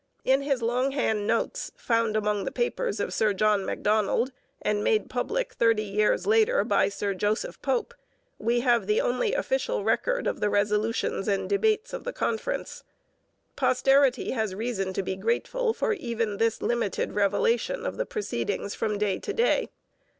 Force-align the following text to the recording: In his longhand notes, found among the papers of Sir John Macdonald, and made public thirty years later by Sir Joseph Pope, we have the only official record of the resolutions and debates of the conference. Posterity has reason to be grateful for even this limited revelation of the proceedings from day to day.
In 0.25 0.41
his 0.41 0.63
longhand 0.63 1.27
notes, 1.27 1.71
found 1.75 2.17
among 2.17 2.43
the 2.43 2.51
papers 2.51 2.99
of 2.99 3.13
Sir 3.13 3.33
John 3.33 3.63
Macdonald, 3.63 4.31
and 4.59 4.83
made 4.83 5.11
public 5.11 5.53
thirty 5.53 5.83
years 5.83 6.25
later 6.25 6.63
by 6.63 6.89
Sir 6.89 7.13
Joseph 7.13 7.61
Pope, 7.61 7.93
we 8.39 8.61
have 8.61 8.87
the 8.87 8.99
only 8.99 9.35
official 9.35 9.83
record 9.83 10.25
of 10.25 10.39
the 10.39 10.49
resolutions 10.49 11.27
and 11.27 11.47
debates 11.47 11.93
of 11.93 12.03
the 12.03 12.13
conference. 12.13 12.83
Posterity 13.55 14.31
has 14.31 14.55
reason 14.55 14.91
to 14.93 15.03
be 15.03 15.15
grateful 15.15 15.71
for 15.71 15.93
even 15.93 16.37
this 16.37 16.63
limited 16.63 17.13
revelation 17.13 17.85
of 17.85 17.97
the 17.97 18.05
proceedings 18.07 18.73
from 18.73 18.97
day 18.97 19.19
to 19.19 19.33
day. 19.33 19.69